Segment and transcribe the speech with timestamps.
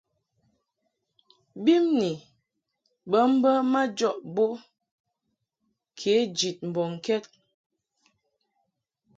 [1.63, 2.11] Bimni
[3.09, 4.45] bə mbə majɔʼ bo
[5.97, 7.23] kě jid mbɔŋkɛd.